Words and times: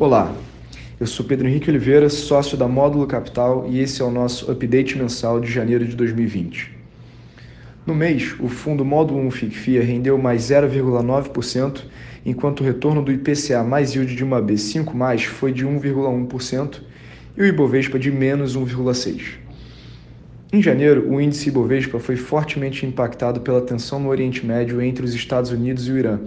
Olá, 0.00 0.34
eu 0.98 1.06
sou 1.06 1.26
Pedro 1.26 1.46
Henrique 1.46 1.68
Oliveira, 1.68 2.08
sócio 2.08 2.56
da 2.56 2.66
Módulo 2.66 3.06
Capital 3.06 3.66
e 3.68 3.80
esse 3.80 4.00
é 4.00 4.04
o 4.06 4.10
nosso 4.10 4.50
update 4.50 4.96
mensal 4.96 5.38
de 5.38 5.52
janeiro 5.52 5.84
de 5.84 5.94
2020. 5.94 6.74
No 7.84 7.94
mês, 7.94 8.34
o 8.40 8.48
fundo 8.48 8.82
Módulo 8.82 9.20
1 9.26 9.30
FICFIA 9.30 9.84
rendeu 9.84 10.16
mais 10.16 10.44
0,9%, 10.44 11.82
enquanto 12.24 12.60
o 12.60 12.64
retorno 12.64 13.02
do 13.02 13.12
IPCA 13.12 13.62
mais 13.62 13.94
yield 13.94 14.16
de 14.16 14.24
uma 14.24 14.40
B5+, 14.40 15.26
foi 15.26 15.52
de 15.52 15.66
1,1% 15.66 16.80
e 17.36 17.42
o 17.42 17.46
Ibovespa 17.46 17.98
de 17.98 18.10
menos 18.10 18.56
1,6%. 18.56 19.20
Em 20.50 20.62
janeiro, 20.62 21.10
o 21.10 21.20
índice 21.20 21.50
Ibovespa 21.50 21.98
foi 21.98 22.16
fortemente 22.16 22.86
impactado 22.86 23.42
pela 23.42 23.60
tensão 23.60 24.00
no 24.00 24.08
Oriente 24.08 24.46
Médio 24.46 24.80
entre 24.80 25.04
os 25.04 25.12
Estados 25.12 25.50
Unidos 25.50 25.86
e 25.88 25.92
o 25.92 25.98
Irã 25.98 26.20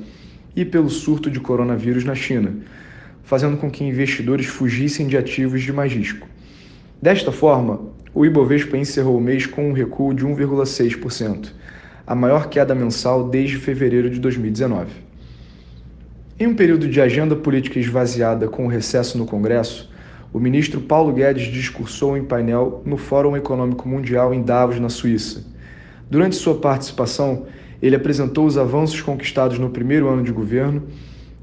e 0.55 0.63
pelo 0.63 0.91
surto 0.91 1.31
de 1.31 1.39
coronavírus 1.39 2.03
na 2.03 2.13
China, 2.13 2.53
fazendo 3.23 3.57
com 3.57 3.71
que 3.71 3.83
investidores 3.83 4.45
fugissem 4.45 5.07
de 5.07 5.17
ativos 5.17 5.61
de 5.61 5.73
mais 5.73 5.91
risco. 5.91 6.27
Desta 7.01 7.31
forma, 7.31 7.81
o 8.13 8.25
Ibovespa 8.25 8.77
encerrou 8.77 9.17
o 9.17 9.21
mês 9.21 9.45
com 9.45 9.69
um 9.69 9.73
recuo 9.73 10.13
de 10.13 10.25
1,6%, 10.25 11.51
a 12.05 12.13
maior 12.13 12.49
queda 12.49 12.75
mensal 12.75 13.29
desde 13.29 13.57
fevereiro 13.57 14.09
de 14.09 14.19
2019. 14.19 14.91
Em 16.39 16.47
um 16.47 16.55
período 16.55 16.87
de 16.87 16.99
agenda 16.99 17.35
política 17.35 17.79
esvaziada 17.79 18.47
com 18.47 18.65
o 18.65 18.69
recesso 18.69 19.17
no 19.17 19.25
Congresso, 19.25 19.91
o 20.33 20.39
ministro 20.39 20.81
Paulo 20.81 21.13
Guedes 21.13 21.51
discursou 21.51 22.17
em 22.17 22.23
painel 22.23 22.81
no 22.85 22.97
Fórum 22.97 23.37
Econômico 23.37 23.87
Mundial 23.87 24.33
em 24.33 24.41
Davos, 24.41 24.79
na 24.79 24.89
Suíça. 24.89 25.45
Durante 26.09 26.35
sua 26.35 26.55
participação, 26.55 27.45
ele 27.81 27.95
apresentou 27.95 28.45
os 28.45 28.57
avanços 28.57 28.99
conquistados 29.01 29.59
no 29.59 29.69
primeiro 29.69 30.09
ano 30.09 30.23
de 30.23 30.31
governo 30.31 30.83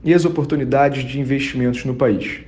e 0.05 0.15
as 0.15 0.25
oportunidades 0.25 1.05
de 1.05 1.21
investimentos 1.21 1.85
no 1.85 1.95
país. 1.95 2.41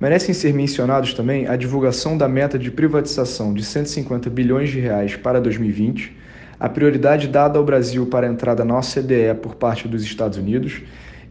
Merecem 0.00 0.34
ser 0.34 0.54
mencionados 0.54 1.12
também 1.12 1.46
a 1.46 1.56
divulgação 1.56 2.16
da 2.16 2.28
meta 2.28 2.58
de 2.58 2.70
privatização 2.70 3.52
de 3.52 3.64
150 3.64 4.30
bilhões 4.30 4.70
de 4.70 4.80
reais 4.80 5.16
para 5.16 5.40
2020, 5.40 6.16
a 6.58 6.68
prioridade 6.68 7.28
dada 7.28 7.58
ao 7.58 7.64
Brasil 7.64 8.06
para 8.06 8.26
a 8.26 8.30
entrada 8.30 8.64
na 8.64 8.78
OCDE 8.78 9.34
por 9.42 9.54
parte 9.54 9.88
dos 9.88 10.02
Estados 10.02 10.38
Unidos 10.38 10.82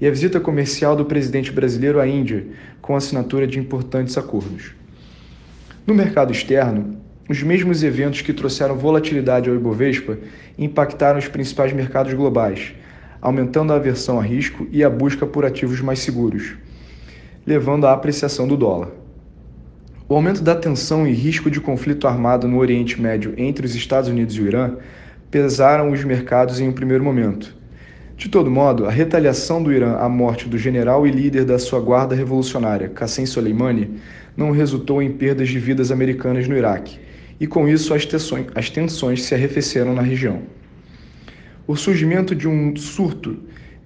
e 0.02 0.08
a 0.08 0.12
visita 0.12 0.40
comercial 0.40 0.96
do 0.96 1.06
presidente 1.06 1.52
brasileiro 1.52 2.00
à 2.00 2.08
Índia, 2.08 2.46
com 2.82 2.96
assinatura 2.96 3.46
de 3.46 3.60
importantes 3.60 4.18
acordos. 4.18 4.72
No 5.86 5.94
mercado 5.94 6.32
externo, 6.32 6.98
os 7.28 7.44
mesmos 7.44 7.84
eventos 7.84 8.22
que 8.22 8.34
trouxeram 8.34 8.76
volatilidade 8.76 9.50
ao 9.50 9.56
Ibovespa 9.56 10.18
impactaram 10.58 11.20
os 11.20 11.28
principais 11.28 11.74
mercados 11.74 12.14
globais, 12.14 12.74
aumentando 13.22 13.74
a 13.74 13.76
aversão 13.76 14.20
a 14.20 14.24
risco 14.24 14.68
e 14.72 14.84
a 14.84 14.90
busca 14.90 15.26
por 15.26 15.46
ativos 15.46 15.82
mais 15.82 16.00
seguros, 16.00 16.56
levando 17.46 17.86
à 17.86 17.94
apreciação 17.94 18.48
do 18.48 18.56
dólar. 18.56 18.90
O 20.08 20.16
aumento 20.16 20.42
da 20.42 20.56
tensão 20.56 21.08
e 21.08 21.12
risco 21.12 21.52
de 21.52 21.62
conflito 21.62 22.08
armado 22.08 22.48
no 22.48 22.58
Oriente 22.58 23.00
Médio 23.00 23.34
entre 23.38 23.66
os 23.66 23.76
Estados 23.76 24.10
Unidos 24.10 24.36
e 24.36 24.42
o 24.42 24.48
Irã 24.48 24.78
pesaram 25.30 25.92
os 25.92 26.04
mercados 26.04 26.60
em 26.60 26.68
um 26.68 26.74
primeiro 26.74 27.04
momento. 27.04 27.56
De 28.18 28.28
todo 28.28 28.52
modo, 28.52 28.86
a 28.86 28.92
retaliação 28.92 29.64
do 29.64 29.72
Irã 29.72 29.98
à 29.98 30.10
morte 30.10 30.50
do 30.50 30.58
general 30.58 31.08
e 31.08 31.12
líder 31.12 31.46
da 31.46 31.58
sua 31.58 31.80
guarda 31.80 32.16
revolucionária, 32.16 32.90
Qassem 32.90 33.26
Soleimani, 33.26 34.00
não 34.36 34.52
resultou 34.52 35.02
em 35.02 35.12
perdas 35.12 35.48
de 35.48 35.60
vidas 35.60 35.92
americanas 35.92 36.48
no 36.48 36.58
Iraque, 36.58 37.00
e 37.40 37.48
com 37.48 37.68
isso 37.68 37.94
as 37.94 38.06
tensões, 38.06 38.48
as 38.56 38.70
tensões 38.70 39.24
se 39.24 39.34
arrefeceram 39.34 39.94
na 39.94 40.02
região. 40.02 40.42
O 41.70 41.76
surgimento 41.76 42.34
de 42.34 42.48
um 42.48 42.76
surto 42.76 43.38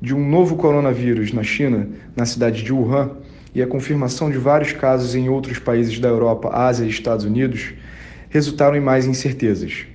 de 0.02 0.16
um 0.16 0.30
novo 0.30 0.56
coronavírus 0.56 1.34
na 1.34 1.44
China, 1.44 1.90
na 2.16 2.26
cidade 2.26 2.64
de 2.64 2.72
Wuhan, 2.72 3.12
e 3.54 3.62
a 3.62 3.68
confirmação 3.68 4.32
de 4.32 4.38
vários 4.38 4.72
casos 4.72 5.16
em 5.16 5.28
outros 5.28 5.60
países 5.60 6.00
da 6.00 6.08
Europa, 6.08 6.50
Ásia 6.54 6.86
e 6.86 6.90
Estados 6.90 7.26
Unidos 7.26 7.74
resultaram 8.30 8.78
em 8.78 8.80
mais 8.80 9.06
incertezas. 9.06 9.86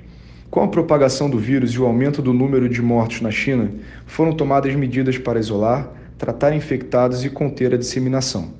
Com 0.50 0.62
a 0.62 0.68
propagação 0.68 1.30
do 1.30 1.38
vírus 1.38 1.70
e 1.70 1.80
o 1.80 1.86
aumento 1.86 2.20
do 2.20 2.34
número 2.34 2.68
de 2.68 2.82
mortos 2.82 3.22
na 3.22 3.30
China, 3.30 3.70
foram 4.04 4.34
tomadas 4.34 4.74
medidas 4.74 5.16
para 5.16 5.40
isolar, 5.40 5.90
tratar 6.18 6.54
infectados 6.54 7.24
e 7.24 7.30
conter 7.30 7.72
a 7.72 7.78
disseminação. 7.78 8.52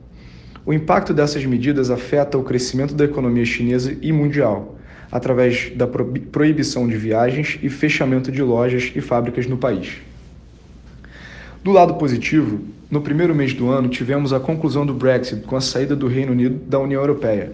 O 0.64 0.72
impacto 0.72 1.12
dessas 1.12 1.44
medidas 1.44 1.90
afeta 1.90 2.38
o 2.38 2.42
crescimento 2.42 2.94
da 2.94 3.04
economia 3.04 3.44
chinesa 3.44 3.94
e 4.00 4.10
mundial, 4.10 4.77
através 5.10 5.72
da 5.74 5.86
proibição 5.86 6.86
de 6.86 6.96
viagens 6.96 7.58
e 7.62 7.68
fechamento 7.68 8.30
de 8.30 8.42
lojas 8.42 8.92
e 8.94 9.00
fábricas 9.00 9.46
no 9.46 9.56
país. 9.56 9.98
Do 11.64 11.72
lado 11.72 11.94
positivo, 11.94 12.60
no 12.90 13.00
primeiro 13.00 13.34
mês 13.34 13.52
do 13.52 13.68
ano 13.68 13.88
tivemos 13.88 14.32
a 14.32 14.40
conclusão 14.40 14.86
do 14.86 14.94
Brexit 14.94 15.42
com 15.42 15.56
a 15.56 15.60
saída 15.60 15.94
do 15.96 16.06
Reino 16.06 16.32
Unido 16.32 16.56
da 16.66 16.78
União 16.78 17.00
Europeia, 17.00 17.52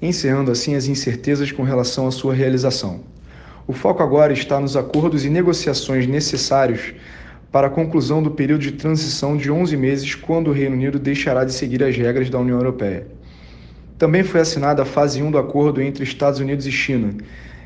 encerrando 0.00 0.50
assim 0.50 0.74
as 0.74 0.86
incertezas 0.86 1.50
com 1.50 1.62
relação 1.62 2.06
à 2.06 2.10
sua 2.10 2.34
realização. 2.34 3.00
O 3.66 3.72
foco 3.72 4.02
agora 4.02 4.32
está 4.32 4.60
nos 4.60 4.76
acordos 4.76 5.24
e 5.24 5.30
negociações 5.30 6.06
necessários 6.06 6.94
para 7.52 7.66
a 7.66 7.70
conclusão 7.70 8.22
do 8.22 8.30
período 8.30 8.62
de 8.62 8.72
transição 8.72 9.36
de 9.36 9.50
11 9.50 9.76
meses, 9.76 10.14
quando 10.14 10.48
o 10.48 10.52
Reino 10.52 10.74
Unido 10.74 10.98
deixará 10.98 11.44
de 11.44 11.52
seguir 11.52 11.82
as 11.84 11.96
regras 11.96 12.30
da 12.30 12.38
União 12.38 12.56
Europeia. 12.56 13.06
Também 14.02 14.24
foi 14.24 14.40
assinada 14.40 14.82
a 14.82 14.84
fase 14.84 15.22
1 15.22 15.30
do 15.30 15.38
acordo 15.38 15.80
entre 15.80 16.02
Estados 16.02 16.40
Unidos 16.40 16.66
e 16.66 16.72
China, 16.72 17.14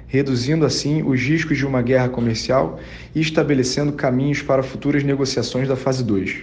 reduzindo 0.06 0.66
assim 0.66 1.02
os 1.02 1.18
riscos 1.18 1.56
de 1.56 1.64
uma 1.64 1.80
guerra 1.80 2.10
comercial 2.10 2.78
e 3.14 3.22
estabelecendo 3.22 3.94
caminhos 3.94 4.42
para 4.42 4.62
futuras 4.62 5.02
negociações 5.02 5.66
da 5.66 5.76
fase 5.76 6.04
2. 6.04 6.36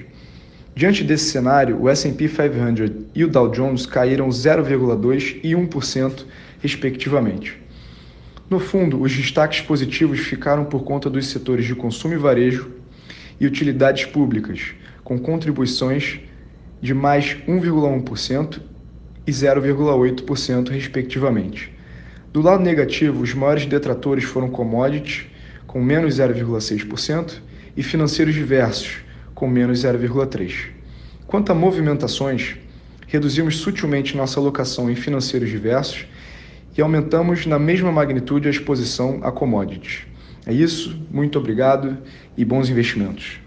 Diante 0.73 1.03
desse 1.03 1.25
cenário, 1.25 1.79
o 1.79 1.87
S&P 1.87 2.27
500 2.27 3.05
e 3.13 3.23
o 3.23 3.27
Dow 3.27 3.51
Jones 3.51 3.85
caíram 3.85 4.29
0,2 4.29 5.39
e 5.43 5.51
1%, 5.51 6.25
respectivamente. 6.59 7.61
No 8.49 8.59
fundo, 8.59 8.99
os 8.99 9.15
destaques 9.15 9.61
positivos 9.61 10.21
ficaram 10.21 10.65
por 10.65 10.83
conta 10.83 11.07
dos 11.07 11.27
setores 11.27 11.67
de 11.67 11.75
consumo 11.75 12.15
e 12.15 12.17
varejo 12.17 12.71
e 13.39 13.45
utilidades 13.45 14.05
públicas, 14.05 14.71
com 15.03 15.19
contribuições 15.19 16.19
de 16.81 16.95
mais 16.95 17.37
1,1% 17.47 18.72
e 19.25 19.31
0,8%, 19.31 20.69
respectivamente. 20.69 21.73
Do 22.31 22.41
lado 22.41 22.63
negativo, 22.63 23.21
os 23.21 23.33
maiores 23.33 23.65
detratores 23.65 24.23
foram 24.23 24.49
commodities, 24.49 25.25
com 25.67 25.81
menos 25.81 26.17
0,6%, 26.17 27.41
e 27.75 27.83
financeiros 27.83 28.33
diversos, 28.33 28.97
com 29.33 29.47
menos 29.47 29.83
0,3%. 29.83 30.71
Quanto 31.27 31.51
a 31.51 31.55
movimentações, 31.55 32.55
reduzimos 33.07 33.57
sutilmente 33.57 34.17
nossa 34.17 34.39
alocação 34.39 34.89
em 34.89 34.95
financeiros 34.95 35.49
diversos 35.49 36.05
e 36.77 36.81
aumentamos 36.81 37.45
na 37.45 37.59
mesma 37.59 37.91
magnitude 37.91 38.47
a 38.47 38.51
exposição 38.51 39.19
a 39.23 39.31
commodities. 39.31 40.01
É 40.45 40.53
isso, 40.53 40.99
muito 41.11 41.37
obrigado 41.37 41.97
e 42.35 42.43
bons 42.43 42.69
investimentos. 42.69 43.42